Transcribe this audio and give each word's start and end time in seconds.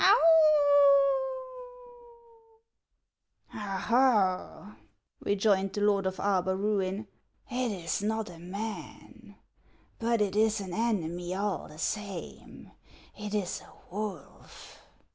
"Oh, 0.03 0.75
ho!" 3.53 4.73
rejoined 5.23 5.73
the 5.73 5.81
lord 5.81 6.07
of 6.07 6.19
Arbar 6.19 6.57
ruin;" 6.57 7.07
it 7.51 7.71
is 7.71 8.01
not 8.01 8.27
a 8.27 8.39
man. 8.39 9.35
But 9.99 10.19
it 10.21 10.35
is 10.35 10.59
an 10.59 10.73
enemy 10.73 11.35
all 11.35 11.67
the 11.67 11.77
same; 11.77 12.71
it 13.15 13.35
is 13.35 13.61
a 13.61 13.71
wolf." 13.95 14.79